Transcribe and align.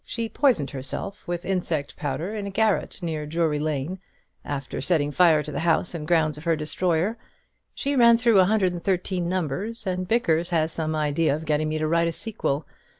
She 0.03 0.29
poisoned 0.29 0.71
herself 0.71 1.27
with 1.27 1.45
insect 1.45 1.95
powder 1.95 2.33
in 2.33 2.47
a 2.47 2.49
garret 2.49 3.03
near 3.03 3.27
Drury 3.27 3.59
Lane, 3.59 3.99
after 4.43 4.81
setting 4.81 5.11
fire 5.11 5.43
to 5.43 5.51
the 5.51 5.59
house 5.59 5.93
and 5.93 6.07
grounds 6.07 6.39
of 6.39 6.43
her 6.45 6.55
destroyer. 6.55 7.19
She 7.75 7.95
ran 7.95 8.17
through 8.17 8.39
a 8.39 8.45
hundred 8.45 8.73
and 8.73 8.83
thirteen 8.83 9.29
numbers, 9.29 9.85
and 9.85 10.07
Bickers 10.07 10.49
has 10.49 10.71
some 10.71 10.95
idea 10.95 11.35
of 11.35 11.45
getting 11.45 11.69
me 11.69 11.77
to 11.77 11.85
write 11.87 12.07
a 12.07 12.11
sequel. 12.11 12.65